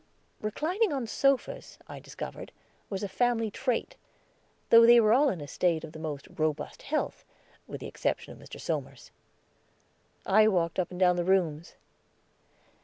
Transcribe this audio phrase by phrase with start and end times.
[0.41, 2.51] Reclining on sofas, I discovered,
[2.89, 3.97] was a family trait,
[4.71, 7.23] though they were all in a state of the most robust health,
[7.67, 8.59] with the exception of Mr.
[8.59, 9.11] Somers.
[10.25, 11.75] I walked up and down the rooms.